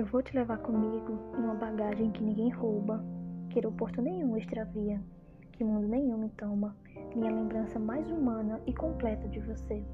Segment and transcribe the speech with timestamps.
[0.00, 3.04] Eu vou te levar comigo em uma bagagem que ninguém rouba,
[3.50, 4.98] que aeroporto nenhum extravia,
[5.52, 6.74] que mundo nenhum me toma,
[7.14, 9.84] minha lembrança mais humana e completa de você.